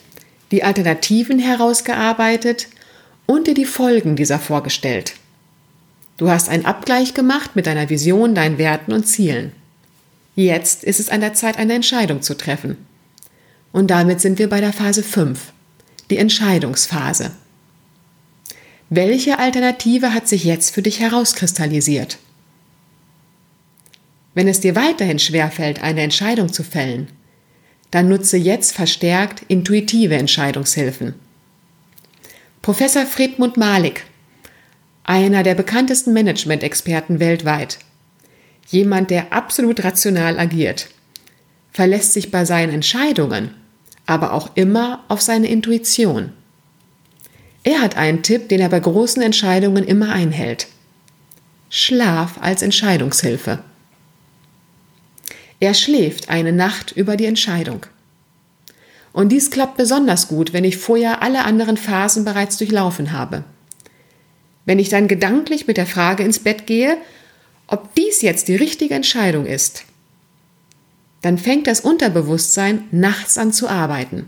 die 0.51 0.65
Alternativen 0.65 1.39
herausgearbeitet 1.39 2.69
und 3.25 3.47
dir 3.47 3.55
die 3.55 3.65
Folgen 3.65 4.17
dieser 4.17 4.39
vorgestellt. 4.39 5.15
Du 6.19 6.31
hast 6.31 6.49
einen 6.49 6.67
Abgleich 6.67 7.15
gemacht 7.15 7.57
mit 7.57 7.67
deiner 7.67 7.89
Vision, 7.89 8.35
deinen 8.35 8.59
Werten 8.59 8.93
und 8.93 9.07
Zielen. 9.07 9.53
Jetzt 10.35 10.85
ist 10.85 11.01
es 11.01 11.09
an 11.09 11.21
der 11.21 11.35
Zeit, 11.35 11.59
eine 11.59 11.75
Entscheidung 11.75 12.23
zu 12.23 12.37
treffen. 12.37 12.77
Und 13.73 13.91
damit 13.91 14.21
sind 14.21 14.39
wir 14.39 14.49
bei 14.49 14.61
der 14.61 14.73
Phase 14.73 15.03
5, 15.03 15.53
die 16.11 16.19
Entscheidungsphase. 16.19 17.33
Welche 18.89 19.39
Alternative 19.39 20.15
hat 20.15 20.29
sich 20.29 20.45
jetzt 20.45 20.75
für 20.75 20.83
dich 20.83 21.01
herauskristallisiert? 21.01 22.19
Wenn 24.37 24.49
es 24.49 24.61
dir 24.61 24.77
weiterhin 24.77 25.19
schwerfällt, 25.19 25.83
eine 25.83 26.03
Entscheidung 26.03 26.53
zu 26.53 26.63
fällen, 26.63 27.09
dann 27.91 28.09
nutze 28.11 28.37
jetzt 28.37 28.73
verstärkt 28.73 29.43
intuitive 29.49 30.15
Entscheidungshilfen. 30.15 31.15
Professor 32.61 33.07
Friedmund 33.07 33.57
Malik, 33.57 34.05
einer 35.05 35.43
der 35.43 35.55
bekanntesten 35.55 36.13
Management-Experten 36.13 37.19
weltweit, 37.19 37.79
jemand, 38.69 39.11
der 39.11 39.33
absolut 39.33 39.83
rational 39.83 40.39
agiert, 40.39 40.91
verlässt 41.73 42.13
sich 42.13 42.31
bei 42.31 42.45
seinen 42.45 42.75
Entscheidungen 42.75 43.55
aber 44.07 44.33
auch 44.33 44.51
immer 44.55 45.05
auf 45.09 45.21
seine 45.21 45.49
Intuition. 45.49 46.33
Er 47.65 47.81
hat 47.81 47.97
einen 47.97 48.23
Tipp, 48.23 48.49
den 48.49 48.61
er 48.61 48.69
bei 48.69 48.79
großen 48.79 49.21
Entscheidungen 49.21 49.85
immer 49.85 50.13
einhält. 50.13 50.69
Schlaf 51.71 52.39
als 52.41 52.63
Entscheidungshilfe. 52.63 53.59
Er 55.61 55.75
schläft 55.75 56.29
eine 56.29 56.53
Nacht 56.53 56.93
über 56.93 57.17
die 57.17 57.27
Entscheidung. 57.27 57.87
Und 59.13 59.31
dies 59.31 59.51
klappt 59.51 59.79
besonders 59.79 60.29
gut, 60.29 60.53
wenn 60.53 60.65
ich 60.65 60.77
vorher 60.77 61.23
alle 61.23 61.45
anderen 61.45 61.79
Phasen 61.79 62.25
bereits 62.25 62.59
durchlaufen 62.59 63.13
habe. 63.13 63.45
Wenn 64.67 64.79
ich 64.79 64.91
dann 64.91 65.09
gedanklich 65.09 65.67
mit 65.67 65.79
der 65.79 65.87
Frage 65.87 66.23
ins 66.23 66.41
Bett 66.41 66.67
gehe, 66.67 66.99
ob 67.67 67.95
dies 67.95 68.21
jetzt 68.21 68.49
die 68.49 68.57
richtige 68.57 68.95
Entscheidung 68.95 69.47
ist, 69.47 69.85
dann 71.23 71.39
fängt 71.39 71.67
das 71.67 71.81
Unterbewusstsein 71.81 72.85
nachts 72.91 73.39
an 73.39 73.53
zu 73.53 73.69
arbeiten. 73.69 74.27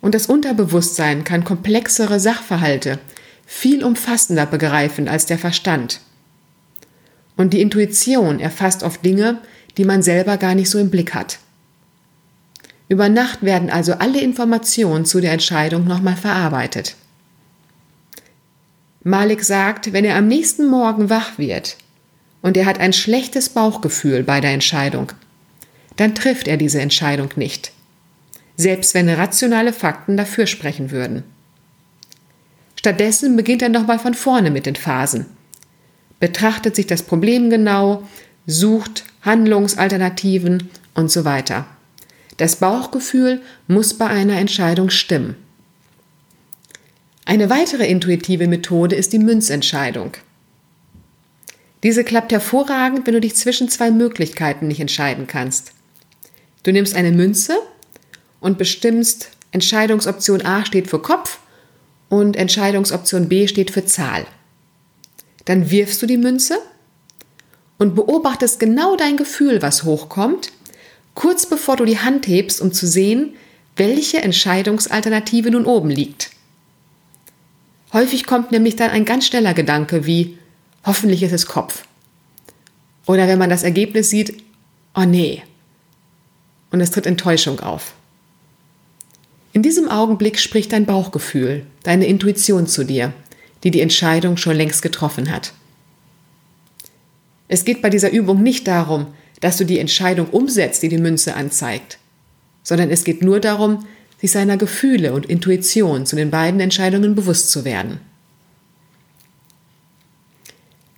Und 0.00 0.14
das 0.14 0.26
Unterbewusstsein 0.26 1.24
kann 1.24 1.44
komplexere 1.44 2.18
Sachverhalte 2.18 2.98
viel 3.46 3.84
umfassender 3.84 4.46
begreifen 4.46 5.08
als 5.08 5.26
der 5.26 5.38
Verstand. 5.38 6.00
Und 7.36 7.52
die 7.52 7.60
Intuition 7.60 8.40
erfasst 8.40 8.82
oft 8.82 9.04
Dinge, 9.04 9.40
die 9.78 9.84
man 9.84 10.02
selber 10.02 10.36
gar 10.36 10.54
nicht 10.54 10.68
so 10.68 10.78
im 10.78 10.90
Blick 10.90 11.14
hat. 11.14 11.38
Über 12.88 13.08
Nacht 13.08 13.42
werden 13.42 13.70
also 13.70 13.94
alle 13.94 14.20
Informationen 14.20 15.04
zu 15.04 15.20
der 15.20 15.32
Entscheidung 15.32 15.86
nochmal 15.86 16.16
verarbeitet. 16.16 16.96
Malik 19.04 19.44
sagt, 19.44 19.92
wenn 19.92 20.04
er 20.04 20.16
am 20.16 20.26
nächsten 20.26 20.66
Morgen 20.66 21.08
wach 21.08 21.38
wird 21.38 21.76
und 22.42 22.56
er 22.56 22.66
hat 22.66 22.80
ein 22.80 22.92
schlechtes 22.92 23.50
Bauchgefühl 23.50 24.22
bei 24.24 24.40
der 24.40 24.52
Entscheidung, 24.52 25.12
dann 25.96 26.14
trifft 26.14 26.48
er 26.48 26.56
diese 26.56 26.80
Entscheidung 26.80 27.30
nicht, 27.36 27.72
selbst 28.56 28.94
wenn 28.94 29.08
rationale 29.08 29.72
Fakten 29.72 30.16
dafür 30.16 30.46
sprechen 30.46 30.90
würden. 30.90 31.22
Stattdessen 32.76 33.36
beginnt 33.36 33.62
er 33.62 33.68
nochmal 33.68 33.98
von 33.98 34.14
vorne 34.14 34.50
mit 34.50 34.66
den 34.66 34.76
Phasen, 34.76 35.26
betrachtet 36.20 36.74
sich 36.74 36.86
das 36.86 37.02
Problem 37.02 37.50
genau, 37.50 38.02
sucht 38.48 39.04
Handlungsalternativen 39.22 40.70
und 40.94 41.12
so 41.12 41.24
weiter. 41.24 41.66
Das 42.38 42.56
Bauchgefühl 42.56 43.42
muss 43.66 43.94
bei 43.94 44.06
einer 44.06 44.38
Entscheidung 44.38 44.88
stimmen. 44.90 45.36
Eine 47.26 47.50
weitere 47.50 47.86
intuitive 47.86 48.48
Methode 48.48 48.96
ist 48.96 49.12
die 49.12 49.18
Münzentscheidung. 49.18 50.12
Diese 51.82 52.04
klappt 52.04 52.32
hervorragend, 52.32 53.06
wenn 53.06 53.14
du 53.14 53.20
dich 53.20 53.36
zwischen 53.36 53.68
zwei 53.68 53.90
Möglichkeiten 53.90 54.66
nicht 54.66 54.80
entscheiden 54.80 55.26
kannst. 55.26 55.72
Du 56.62 56.72
nimmst 56.72 56.96
eine 56.96 57.12
Münze 57.12 57.54
und 58.40 58.56
bestimmst, 58.56 59.30
Entscheidungsoption 59.52 60.44
A 60.44 60.64
steht 60.64 60.88
für 60.88 61.02
Kopf 61.02 61.38
und 62.08 62.34
Entscheidungsoption 62.34 63.28
B 63.28 63.46
steht 63.46 63.70
für 63.70 63.84
Zahl. 63.84 64.26
Dann 65.44 65.70
wirfst 65.70 66.00
du 66.00 66.06
die 66.06 66.16
Münze 66.16 66.58
und 67.78 67.94
beobachtest 67.94 68.60
genau 68.60 68.96
dein 68.96 69.16
Gefühl, 69.16 69.62
was 69.62 69.84
hochkommt, 69.84 70.52
kurz 71.14 71.46
bevor 71.46 71.76
du 71.76 71.84
die 71.84 71.98
Hand 71.98 72.26
hebst, 72.26 72.60
um 72.60 72.72
zu 72.72 72.86
sehen, 72.86 73.34
welche 73.76 74.22
Entscheidungsalternative 74.22 75.50
nun 75.50 75.64
oben 75.64 75.90
liegt. 75.90 76.30
Häufig 77.92 78.26
kommt 78.26 78.52
nämlich 78.52 78.76
dann 78.76 78.90
ein 78.90 79.04
ganz 79.04 79.26
schneller 79.26 79.54
Gedanke 79.54 80.04
wie, 80.04 80.36
hoffentlich 80.84 81.22
ist 81.22 81.32
es 81.32 81.46
Kopf. 81.46 81.84
Oder 83.06 83.26
wenn 83.28 83.38
man 83.38 83.48
das 83.48 83.62
Ergebnis 83.62 84.10
sieht, 84.10 84.42
oh 84.94 85.04
nee. 85.04 85.42
Und 86.70 86.80
es 86.80 86.90
tritt 86.90 87.06
Enttäuschung 87.06 87.60
auf. 87.60 87.94
In 89.52 89.62
diesem 89.62 89.88
Augenblick 89.88 90.38
spricht 90.38 90.72
dein 90.72 90.84
Bauchgefühl, 90.84 91.64
deine 91.82 92.06
Intuition 92.06 92.66
zu 92.66 92.84
dir, 92.84 93.12
die 93.64 93.70
die 93.70 93.80
Entscheidung 93.80 94.36
schon 94.36 94.56
längst 94.56 94.82
getroffen 94.82 95.32
hat. 95.32 95.52
Es 97.48 97.64
geht 97.64 97.82
bei 97.82 97.90
dieser 97.90 98.12
Übung 98.12 98.42
nicht 98.42 98.68
darum, 98.68 99.08
dass 99.40 99.56
du 99.56 99.64
die 99.64 99.78
Entscheidung 99.78 100.28
umsetzt, 100.28 100.82
die 100.82 100.88
die 100.88 100.98
Münze 100.98 101.34
anzeigt, 101.34 101.98
sondern 102.62 102.90
es 102.90 103.04
geht 103.04 103.22
nur 103.22 103.40
darum, 103.40 103.86
sich 104.20 104.30
seiner 104.30 104.56
Gefühle 104.56 105.12
und 105.12 105.26
Intuition 105.26 106.04
zu 106.04 106.16
den 106.16 106.30
beiden 106.30 106.60
Entscheidungen 106.60 107.14
bewusst 107.14 107.50
zu 107.50 107.64
werden. 107.64 108.00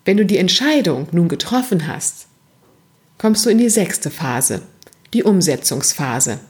Wenn 0.05 0.17
du 0.17 0.25
die 0.25 0.39
Entscheidung 0.39 1.07
nun 1.13 1.29
getroffen 1.29 1.87
hast, 1.87 2.27
kommst 3.19 3.45
du 3.45 3.51
in 3.51 3.59
die 3.59 3.69
sechste 3.69 4.11
Phase, 4.11 4.63
die 5.13 5.23
Umsetzungsphase. 5.23 6.41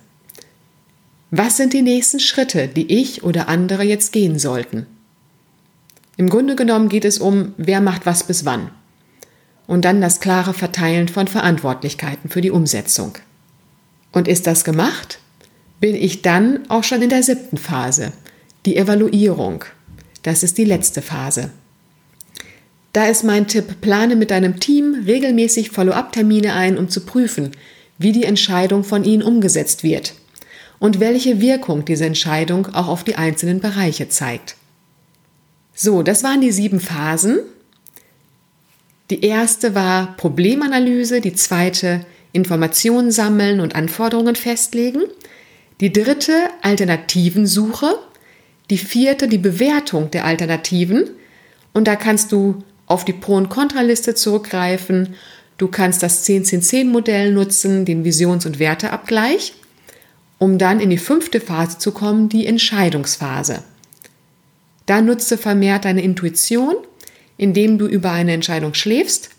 Was 1.32 1.56
sind 1.56 1.72
die 1.72 1.82
nächsten 1.82 2.20
Schritte, 2.20 2.68
die 2.68 2.92
ich 2.92 3.24
oder 3.24 3.48
andere 3.48 3.82
jetzt 3.82 4.12
gehen 4.12 4.38
sollten? 4.38 4.86
Im 6.16 6.28
Grunde 6.28 6.54
genommen 6.54 6.88
geht 6.88 7.04
es 7.04 7.18
um, 7.18 7.54
wer 7.56 7.80
macht 7.80 8.06
was 8.06 8.24
bis 8.24 8.44
wann. 8.44 8.70
Und 9.70 9.84
dann 9.84 10.00
das 10.00 10.18
klare 10.18 10.52
Verteilen 10.52 11.06
von 11.06 11.28
Verantwortlichkeiten 11.28 12.28
für 12.28 12.40
die 12.40 12.50
Umsetzung. 12.50 13.12
Und 14.10 14.26
ist 14.26 14.48
das 14.48 14.64
gemacht, 14.64 15.20
bin 15.78 15.94
ich 15.94 16.22
dann 16.22 16.68
auch 16.68 16.82
schon 16.82 17.02
in 17.02 17.08
der 17.08 17.22
siebten 17.22 17.56
Phase, 17.56 18.10
die 18.66 18.76
Evaluierung. 18.76 19.64
Das 20.24 20.42
ist 20.42 20.58
die 20.58 20.64
letzte 20.64 21.02
Phase. 21.02 21.50
Da 22.92 23.06
ist 23.06 23.22
mein 23.22 23.46
Tipp, 23.46 23.80
plane 23.80 24.16
mit 24.16 24.32
deinem 24.32 24.58
Team 24.58 25.04
regelmäßig 25.06 25.70
Follow-up-Termine 25.70 26.52
ein, 26.52 26.76
um 26.76 26.88
zu 26.88 27.02
prüfen, 27.02 27.52
wie 27.96 28.10
die 28.10 28.24
Entscheidung 28.24 28.82
von 28.82 29.04
ihnen 29.04 29.22
umgesetzt 29.22 29.84
wird 29.84 30.14
und 30.80 30.98
welche 30.98 31.40
Wirkung 31.40 31.84
diese 31.84 32.06
Entscheidung 32.06 32.66
auch 32.74 32.88
auf 32.88 33.04
die 33.04 33.14
einzelnen 33.14 33.60
Bereiche 33.60 34.08
zeigt. 34.08 34.56
So, 35.76 36.02
das 36.02 36.24
waren 36.24 36.40
die 36.40 36.50
sieben 36.50 36.80
Phasen. 36.80 37.38
Die 39.10 39.24
erste 39.24 39.74
war 39.74 40.16
Problemanalyse, 40.16 41.20
die 41.20 41.34
zweite 41.34 42.06
Informationen 42.32 43.10
sammeln 43.10 43.58
und 43.58 43.74
Anforderungen 43.74 44.36
festlegen, 44.36 45.02
die 45.80 45.92
dritte 45.92 46.32
Alternativensuche, 46.62 47.98
die 48.70 48.78
vierte 48.78 49.26
die 49.26 49.38
Bewertung 49.38 50.12
der 50.12 50.24
Alternativen 50.24 51.10
und 51.72 51.88
da 51.88 51.96
kannst 51.96 52.30
du 52.30 52.62
auf 52.86 53.04
die 53.04 53.12
Pro- 53.12 53.34
und 53.34 53.48
Kontraliste 53.48 54.14
zurückgreifen. 54.14 55.14
Du 55.58 55.68
kannst 55.68 56.02
das 56.02 56.24
10-10-10-Modell 56.26 57.32
nutzen, 57.32 57.84
den 57.84 58.04
Visions- 58.04 58.46
und 58.46 58.58
Werteabgleich, 58.58 59.54
um 60.38 60.56
dann 60.56 60.80
in 60.80 60.90
die 60.90 60.98
fünfte 60.98 61.40
Phase 61.40 61.78
zu 61.78 61.92
kommen, 61.92 62.28
die 62.28 62.46
Entscheidungsphase. 62.46 63.62
Da 64.86 65.00
nutze 65.00 65.36
vermehrt 65.36 65.84
deine 65.84 66.02
Intuition, 66.02 66.74
indem 67.40 67.78
du 67.78 67.86
über 67.86 68.12
eine 68.12 68.34
Entscheidung 68.34 68.74
schläfst 68.74 69.30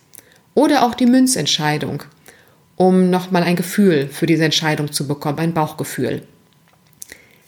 oder 0.56 0.84
auch 0.84 0.96
die 0.96 1.06
Münzentscheidung, 1.06 2.02
um 2.76 3.12
nochmal 3.12 3.44
ein 3.44 3.56
Gefühl 3.56 4.10
für 4.12 4.26
diese 4.26 4.44
Entscheidung 4.44 4.92
zu 4.92 5.06
bekommen, 5.06 5.38
ein 5.38 5.54
Bauchgefühl. 5.54 6.24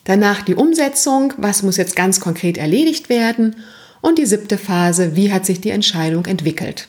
Danach 0.04 0.44
die 0.44 0.54
Umsetzung, 0.54 1.34
was 1.38 1.64
muss 1.64 1.78
jetzt 1.78 1.96
ganz 1.96 2.20
konkret 2.20 2.60
erledigt 2.60 3.10
werden 3.10 3.56
und 4.02 4.20
die 4.20 4.28
siebte 4.28 4.60
Phase, 4.60 5.16
wie 5.16 5.34
hat 5.34 5.48
sich 5.48 5.60
die 5.60 5.72
Entscheidung 5.72 6.28
entwickelt. 6.28 6.88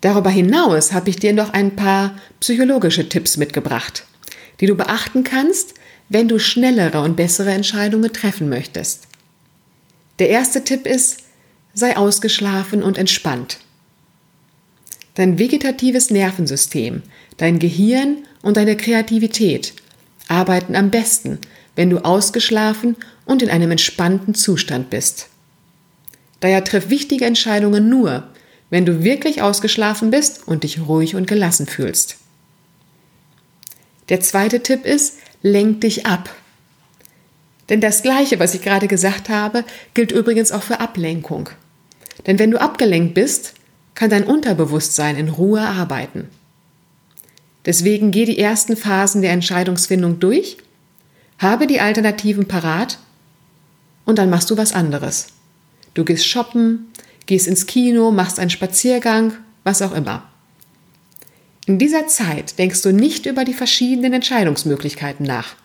Darüber 0.00 0.30
hinaus 0.30 0.92
habe 0.92 1.10
ich 1.10 1.16
dir 1.16 1.32
noch 1.32 1.52
ein 1.52 1.76
paar 1.76 2.16
psychologische 2.40 3.08
Tipps 3.08 3.36
mitgebracht, 3.36 4.04
die 4.58 4.66
du 4.66 4.74
beachten 4.74 5.22
kannst, 5.22 5.74
wenn 6.08 6.26
du 6.26 6.40
schnellere 6.40 7.02
und 7.02 7.14
bessere 7.14 7.52
Entscheidungen 7.52 8.12
treffen 8.12 8.48
möchtest. 8.48 9.06
Der 10.18 10.28
erste 10.28 10.64
Tipp 10.64 10.86
ist, 10.86 11.25
sei 11.76 11.96
ausgeschlafen 11.96 12.82
und 12.82 12.96
entspannt. 12.98 13.58
Dein 15.14 15.38
vegetatives 15.38 16.10
Nervensystem, 16.10 17.02
dein 17.36 17.58
Gehirn 17.58 18.24
und 18.42 18.56
deine 18.56 18.76
Kreativität 18.76 19.74
arbeiten 20.26 20.74
am 20.74 20.90
besten, 20.90 21.38
wenn 21.76 21.90
du 21.90 21.98
ausgeschlafen 21.98 22.96
und 23.26 23.42
in 23.42 23.50
einem 23.50 23.70
entspannten 23.70 24.34
Zustand 24.34 24.88
bist. 24.88 25.28
Daher 26.40 26.64
triff 26.64 26.88
wichtige 26.88 27.26
Entscheidungen 27.26 27.90
nur, 27.90 28.26
wenn 28.70 28.86
du 28.86 29.04
wirklich 29.04 29.42
ausgeschlafen 29.42 30.10
bist 30.10 30.48
und 30.48 30.64
dich 30.64 30.80
ruhig 30.80 31.14
und 31.14 31.26
gelassen 31.26 31.66
fühlst. 31.66 32.16
Der 34.08 34.20
zweite 34.20 34.62
Tipp 34.62 34.86
ist, 34.86 35.18
lenk 35.42 35.82
dich 35.82 36.06
ab. 36.06 36.34
Denn 37.68 37.80
das 37.82 38.02
Gleiche, 38.02 38.38
was 38.38 38.54
ich 38.54 38.62
gerade 38.62 38.88
gesagt 38.88 39.28
habe, 39.28 39.64
gilt 39.92 40.12
übrigens 40.12 40.52
auch 40.52 40.62
für 40.62 40.80
Ablenkung. 40.80 41.50
Denn 42.26 42.38
wenn 42.38 42.50
du 42.50 42.60
abgelenkt 42.60 43.14
bist, 43.14 43.54
kann 43.94 44.10
dein 44.10 44.24
Unterbewusstsein 44.24 45.16
in 45.16 45.28
Ruhe 45.28 45.60
arbeiten. 45.60 46.28
Deswegen 47.64 48.10
geh 48.10 48.24
die 48.24 48.38
ersten 48.38 48.76
Phasen 48.76 49.22
der 49.22 49.32
Entscheidungsfindung 49.32 50.20
durch, 50.20 50.58
habe 51.38 51.66
die 51.66 51.80
Alternativen 51.80 52.46
parat 52.46 52.98
und 54.04 54.18
dann 54.18 54.30
machst 54.30 54.50
du 54.50 54.56
was 54.56 54.72
anderes. 54.72 55.28
Du 55.94 56.04
gehst 56.04 56.26
shoppen, 56.26 56.86
gehst 57.26 57.46
ins 57.46 57.66
Kino, 57.66 58.10
machst 58.10 58.38
einen 58.38 58.50
Spaziergang, 58.50 59.34
was 59.64 59.82
auch 59.82 59.92
immer. 59.92 60.28
In 61.66 61.78
dieser 61.78 62.06
Zeit 62.06 62.58
denkst 62.58 62.82
du 62.82 62.92
nicht 62.92 63.26
über 63.26 63.44
die 63.44 63.54
verschiedenen 63.54 64.12
Entscheidungsmöglichkeiten 64.12 65.26
nach, 65.26 65.56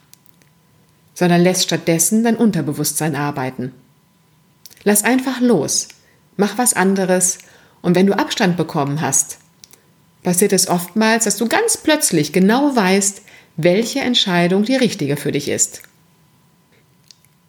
sondern 1.14 1.42
lässt 1.42 1.64
stattdessen 1.64 2.24
dein 2.24 2.38
Unterbewusstsein 2.38 3.16
arbeiten. 3.16 3.72
Lass 4.84 5.04
einfach 5.04 5.40
los, 5.40 5.90
mach 6.42 6.58
was 6.58 6.74
anderes 6.74 7.38
und 7.84 7.96
wenn 7.96 8.08
du 8.08 8.18
Abstand 8.18 8.58
bekommen 8.58 9.00
hast, 9.00 9.38
passiert 10.24 10.54
es 10.54 10.68
oftmals, 10.68 11.26
dass 11.26 11.38
du 11.38 11.48
ganz 11.48 11.78
plötzlich 11.78 12.34
genau 12.34 12.76
weißt, 12.76 13.22
welche 13.58 14.00
Entscheidung 14.00 14.64
die 14.64 14.76
richtige 14.76 15.18
für 15.18 15.32
dich 15.32 15.50
ist. 15.50 15.84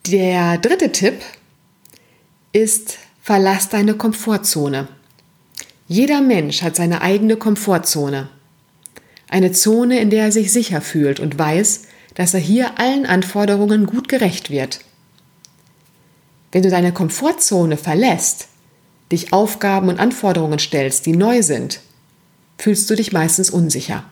Der 0.07 0.59
dritte 0.59 0.93
Tipp 0.93 1.23
ist, 2.53 2.99
verlass 3.23 3.71
deine 3.71 3.95
Komfortzone. 3.95 4.89
Jeder 5.89 6.21
Mensch 6.21 6.61
hat 6.61 6.77
seine 6.77 7.01
eigene 7.01 7.37
Komfortzone. 7.37 8.29
Eine 9.29 9.53
Zone, 9.53 10.01
in 10.01 10.11
der 10.11 10.25
er 10.25 10.33
sich 10.33 10.53
sicher 10.53 10.83
fühlt 10.83 11.19
und 11.19 11.39
weiß, 11.39 11.85
dass 12.15 12.35
er 12.35 12.41
hier 12.41 12.79
allen 12.79 13.07
Anforderungen 13.07 13.87
gut 13.87 14.09
gerecht 14.11 14.51
wird. 14.51 14.81
Wenn 16.51 16.63
du 16.63 16.69
deine 16.69 16.93
Komfortzone 16.93 17.79
verlässt, 17.79 18.49
dich 19.13 19.33
Aufgaben 19.33 19.89
und 19.89 20.01
Anforderungen 20.01 20.59
stellst, 20.59 21.07
die 21.07 21.17
neu 21.17 21.43
sind, 21.43 21.81
fühlst 22.59 22.89
du 22.91 22.95
dich 22.95 23.13
meistens 23.13 23.51
unsicher. 23.51 24.05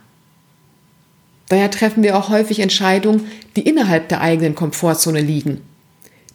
Daher 1.49 1.71
treffen 1.71 2.03
wir 2.03 2.17
auch 2.17 2.29
häufig 2.29 2.61
Entscheidungen, 2.61 3.27
die 3.57 3.63
innerhalb 3.63 4.09
der 4.09 4.21
eigenen 4.21 4.55
Komfortzone 4.55 5.21
liegen. 5.21 5.63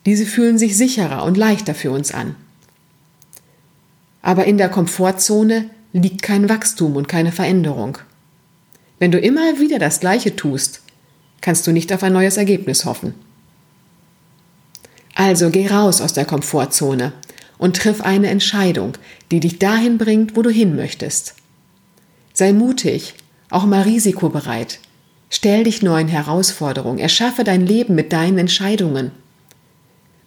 Diese 0.06 0.26
fühlen 0.26 0.58
sich 0.58 0.78
sicherer 0.78 1.24
und 1.24 1.38
leichter 1.38 1.74
für 1.74 1.92
uns 1.92 2.12
an. 2.12 2.36
Aber 4.22 4.46
in 4.46 4.58
der 4.58 4.70
Komfortzone 4.70 5.70
liegt 5.94 6.22
kein 6.22 6.50
Wachstum 6.50 6.96
und 6.96 7.08
keine 7.08 7.32
Veränderung. 7.32 7.98
Wenn 9.00 9.12
du 9.12 9.20
immer 9.20 9.60
wieder 9.60 9.80
das 9.80 10.00
Gleiche 10.00 10.36
tust, 10.36 10.82
kannst 11.42 11.66
du 11.68 11.72
nicht 11.72 11.94
auf 11.94 12.04
ein 12.04 12.14
neues 12.14 12.38
Ergebnis 12.38 12.86
hoffen. 12.86 13.14
Also 15.16 15.50
geh 15.50 15.68
raus 15.68 16.02
aus 16.02 16.14
der 16.14 16.26
Komfortzone 16.26 17.14
und 17.58 17.78
triff 17.78 18.02
eine 18.02 18.30
Entscheidung, 18.30 18.98
die 19.32 19.40
dich 19.40 19.60
dahin 19.60 19.98
bringt, 19.98 20.36
wo 20.36 20.42
du 20.42 20.50
hin 20.50 20.76
möchtest. 20.76 21.36
Sei 22.34 22.54
mutig, 22.54 23.16
auch 23.50 23.66
mal 23.66 23.84
risikobereit. 23.84 24.80
Stell 25.30 25.64
dich 25.64 25.82
neuen 25.82 26.08
Herausforderungen, 26.08 27.00
erschaffe 27.00 27.44
dein 27.44 27.66
Leben 27.66 27.96
mit 27.96 28.14
deinen 28.14 28.38
Entscheidungen. 28.38 29.12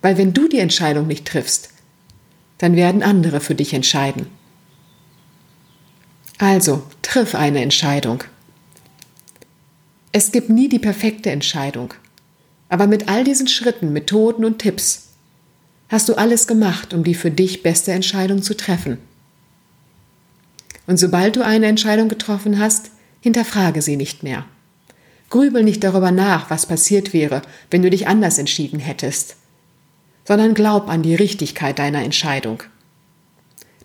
Weil 0.02 0.16
wenn 0.16 0.32
du 0.32 0.48
die 0.48 0.58
Entscheidung 0.58 1.06
nicht 1.06 1.26
triffst, 1.26 1.70
dann 2.58 2.76
werden 2.76 3.02
andere 3.02 3.40
für 3.40 3.54
dich 3.54 3.74
entscheiden. 3.74 4.26
Also, 6.38 6.82
triff 7.02 7.34
eine 7.34 7.62
Entscheidung. 7.62 8.22
Es 10.12 10.32
gibt 10.32 10.50
nie 10.50 10.68
die 10.68 10.78
perfekte 10.78 11.30
Entscheidung, 11.30 11.94
aber 12.68 12.86
mit 12.86 13.08
all 13.08 13.24
diesen 13.24 13.48
Schritten, 13.48 13.92
Methoden 13.92 14.44
und 14.44 14.58
Tipps 14.58 15.07
hast 15.88 16.08
du 16.08 16.14
alles 16.14 16.46
gemacht, 16.46 16.94
um 16.94 17.04
die 17.04 17.14
für 17.14 17.30
dich 17.30 17.62
beste 17.62 17.92
Entscheidung 17.92 18.42
zu 18.42 18.56
treffen. 18.56 18.98
Und 20.86 20.98
sobald 20.98 21.36
du 21.36 21.44
eine 21.44 21.66
Entscheidung 21.66 22.08
getroffen 22.08 22.58
hast, 22.58 22.90
hinterfrage 23.20 23.82
sie 23.82 23.96
nicht 23.96 24.22
mehr. 24.22 24.44
Grübel 25.30 25.62
nicht 25.62 25.84
darüber 25.84 26.10
nach, 26.10 26.48
was 26.50 26.66
passiert 26.66 27.12
wäre, 27.12 27.42
wenn 27.70 27.82
du 27.82 27.90
dich 27.90 28.06
anders 28.08 28.38
entschieden 28.38 28.80
hättest 28.80 29.36
sondern 30.28 30.52
glaub 30.52 30.90
an 30.90 31.02
die 31.02 31.14
Richtigkeit 31.14 31.78
deiner 31.78 32.02
Entscheidung. 32.02 32.62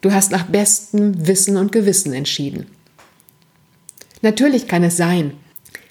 Du 0.01 0.11
hast 0.11 0.29
nach 0.29 0.43
bestem 0.43 1.25
Wissen 1.25 1.55
und 1.55 1.71
Gewissen 1.71 2.11
entschieden. 2.11 2.65
Natürlich 4.21 4.67
kann 4.67 4.83
es 4.83 4.97
sein, 4.97 5.35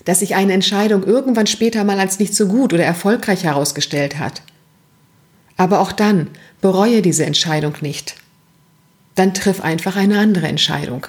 dass 0.04 0.18
sich 0.18 0.34
eine 0.34 0.52
Entscheidung 0.52 1.04
irgendwann 1.04 1.46
später 1.46 1.84
mal 1.84 1.98
als 1.98 2.18
nicht 2.18 2.34
so 2.34 2.48
gut 2.48 2.74
oder 2.74 2.84
erfolgreich 2.84 3.44
herausgestellt 3.44 4.18
hat. 4.18 4.42
Aber 5.56 5.80
auch 5.80 5.92
dann 5.92 6.28
bereue 6.60 7.02
diese 7.02 7.26
Entscheidung 7.26 7.74
nicht. 7.80 8.16
Dann 9.14 9.34
triff 9.34 9.60
einfach 9.60 9.96
eine 9.96 10.18
andere 10.18 10.48
Entscheidung. 10.48 11.06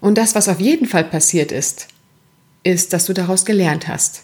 Und 0.00 0.16
das, 0.16 0.34
was 0.34 0.48
auf 0.48 0.60
jeden 0.60 0.86
Fall 0.86 1.04
passiert 1.04 1.52
ist, 1.52 1.88
ist, 2.62 2.92
dass 2.92 3.06
du 3.06 3.12
daraus 3.12 3.44
gelernt 3.44 3.88
hast. 3.88 4.22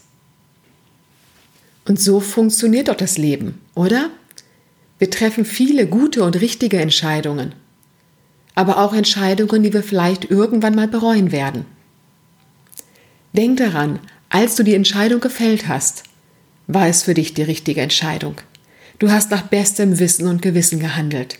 Und 1.87 2.01
so 2.01 2.21
funktioniert 2.21 2.89
doch 2.89 2.97
das 2.97 3.19
Leben, 3.19 3.61
oder? 3.75 4.11
Wir 4.99 5.11
treffen 5.11 5.45
viele 5.45 5.87
gute 5.87 6.25
und 6.25 6.41
richtige 6.41 6.81
Entscheidungen, 6.81 7.55
aber 8.55 8.79
auch 8.79 8.95
Entscheidungen, 8.95 9.63
die 9.63 9.73
wir 9.73 9.83
vielleicht 9.83 10.31
irgendwann 10.31 10.75
mal 10.75 10.89
bereuen 10.89 11.33
werden. 11.33 11.67
Denk 13.35 13.59
daran, 13.59 13.99
als 14.31 14.57
du 14.57 14.63
die 14.63 14.75
Entscheidung 14.75 15.21
gefällt 15.21 15.69
hast, 15.69 16.05
war 16.67 16.89
es 16.89 17.03
für 17.03 17.15
dich 17.15 17.35
die 17.35 17.43
richtige 17.43 17.81
Entscheidung. 17.81 18.37
Du 18.99 19.11
hast 19.11 19.31
nach 19.31 19.43
bestem 19.43 19.99
Wissen 19.99 20.27
und 20.27 20.43
Gewissen 20.43 20.81
gehandelt. 20.81 21.39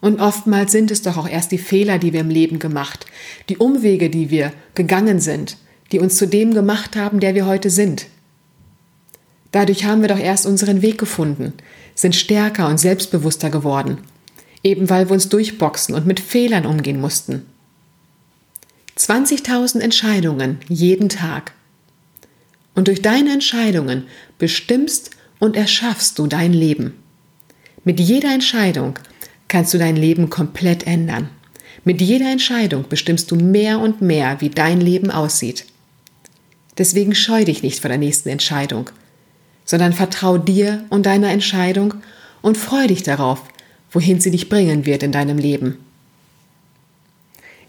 Und 0.00 0.20
oftmals 0.20 0.72
sind 0.72 0.90
es 0.90 1.02
doch 1.02 1.16
auch 1.16 1.28
erst 1.28 1.52
die 1.52 1.58
Fehler, 1.58 1.98
die 1.98 2.12
wir 2.12 2.20
im 2.20 2.30
Leben 2.30 2.58
gemacht, 2.58 3.06
die 3.48 3.58
Umwege, 3.58 4.08
die 4.08 4.30
wir 4.30 4.52
gegangen 4.74 5.20
sind, 5.20 5.58
die 5.92 5.98
uns 5.98 6.16
zu 6.16 6.26
dem 6.26 6.54
gemacht 6.54 6.96
haben, 6.96 7.20
der 7.20 7.34
wir 7.34 7.46
heute 7.46 7.68
sind. 7.68 8.06
Dadurch 9.52 9.84
haben 9.84 10.00
wir 10.00 10.08
doch 10.08 10.18
erst 10.18 10.46
unseren 10.46 10.80
Weg 10.80 10.96
gefunden, 10.96 11.52
sind 11.94 12.14
stärker 12.16 12.68
und 12.68 12.78
selbstbewusster 12.78 13.50
geworden, 13.50 13.98
eben 14.62 14.88
weil 14.88 15.08
wir 15.08 15.14
uns 15.14 15.28
durchboxen 15.28 15.94
und 15.94 16.06
mit 16.06 16.20
Fehlern 16.20 16.66
umgehen 16.66 17.00
mussten. 17.00 17.44
20.000 18.96 19.80
Entscheidungen 19.80 20.58
jeden 20.68 21.08
Tag. 21.08 21.52
Und 22.80 22.88
durch 22.88 23.02
deine 23.02 23.34
Entscheidungen 23.34 24.04
bestimmst 24.38 25.10
und 25.38 25.54
erschaffst 25.54 26.18
du 26.18 26.26
dein 26.26 26.54
Leben. 26.54 26.94
Mit 27.84 28.00
jeder 28.00 28.32
Entscheidung 28.32 28.98
kannst 29.48 29.74
du 29.74 29.78
dein 29.78 29.96
Leben 29.96 30.30
komplett 30.30 30.86
ändern. 30.86 31.28
Mit 31.84 32.00
jeder 32.00 32.32
Entscheidung 32.32 32.86
bestimmst 32.88 33.30
du 33.30 33.36
mehr 33.36 33.80
und 33.80 34.00
mehr, 34.00 34.40
wie 34.40 34.48
dein 34.48 34.80
Leben 34.80 35.10
aussieht. 35.10 35.66
Deswegen 36.78 37.14
scheu 37.14 37.44
dich 37.44 37.62
nicht 37.62 37.80
vor 37.80 37.90
der 37.90 37.98
nächsten 37.98 38.30
Entscheidung, 38.30 38.88
sondern 39.66 39.92
vertrau 39.92 40.38
dir 40.38 40.82
und 40.88 41.04
deiner 41.04 41.28
Entscheidung 41.28 41.92
und 42.40 42.56
freu 42.56 42.86
dich 42.86 43.02
darauf, 43.02 43.42
wohin 43.90 44.20
sie 44.20 44.30
dich 44.30 44.48
bringen 44.48 44.86
wird 44.86 45.02
in 45.02 45.12
deinem 45.12 45.36
Leben. 45.36 45.76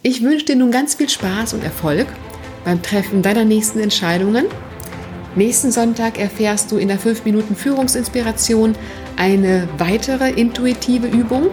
Ich 0.04 0.24
wünsche 0.24 0.46
dir 0.46 0.56
nun 0.56 0.72
ganz 0.72 0.96
viel 0.96 1.10
Spaß 1.10 1.54
und 1.54 1.66
Erfolg 1.66 2.08
beim 2.64 2.82
Treffen 2.82 3.22
deiner 3.22 3.44
nächsten 3.44 3.82
Entscheidungen. 3.82 4.46
Nächsten 5.36 5.72
Sonntag 5.72 6.20
erfährst 6.20 6.72
du 6.72 6.78
in 6.78 6.90
der 6.90 7.00
5 7.00 7.24
Minuten 7.24 7.56
Führungsinspiration 7.56 8.76
eine 9.16 9.70
weitere 9.78 10.30
intuitive 10.30 11.08
Übung, 11.08 11.52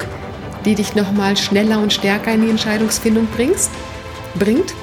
die 0.65 0.75
dich 0.75 0.97
nochmal 0.97 1.37
schneller 1.37 1.81
und 1.81 1.93
stärker 1.93 2.33
in 2.33 2.43
die 2.43 2.51
Entscheidungsfindung 2.51 3.29
bringt. 3.29 4.75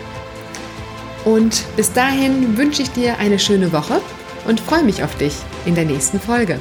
Und 1.25 1.65
bis 1.75 1.91
dahin 1.91 2.57
wünsche 2.57 2.83
ich 2.83 2.91
dir 2.91 3.19
eine 3.19 3.37
schöne 3.37 3.73
Woche 3.73 3.99
und 4.47 4.61
freue 4.61 4.83
mich 4.83 5.03
auf 5.03 5.17
dich 5.17 5.35
in 5.65 5.75
der 5.75 5.85
nächsten 5.85 6.19
Folge. 6.19 6.59